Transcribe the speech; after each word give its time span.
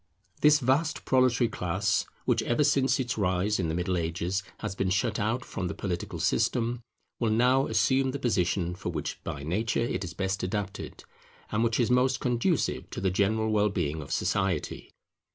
This 0.41 0.57
vast 0.57 1.05
proletary 1.05 1.47
class, 1.47 2.07
which 2.25 2.41
ever 2.41 2.63
since 2.63 2.99
its 2.99 3.19
rise 3.19 3.59
in 3.59 3.67
the 3.69 3.75
Middle 3.75 3.97
Ages 3.99 4.41
has 4.61 4.73
been 4.73 4.89
shut 4.89 5.19
out 5.19 5.45
from 5.45 5.67
the 5.67 5.75
political 5.75 6.17
system, 6.19 6.81
will 7.19 7.29
now 7.29 7.67
assume 7.67 8.09
the 8.09 8.17
position 8.17 8.73
for 8.73 8.89
which 8.89 9.23
by 9.23 9.43
nature 9.43 9.79
it 9.81 10.03
is 10.03 10.15
best 10.15 10.41
adapted, 10.41 11.03
and 11.51 11.63
which 11.63 11.79
is 11.79 11.91
most 11.91 12.19
conducive 12.19 12.89
to 12.89 12.99
the 12.99 13.11
general 13.11 13.51
well 13.51 13.69
being 13.69 14.01
of 14.01 14.11
society. 14.11 14.91